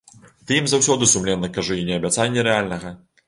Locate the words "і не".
1.81-1.95